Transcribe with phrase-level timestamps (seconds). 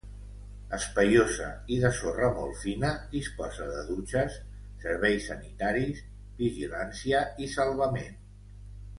[0.75, 4.37] Espaiosa i de sorra molt fina, disposa de dutxes,
[4.85, 6.01] serveis sanitaris,
[6.41, 8.17] vigilància i salvament.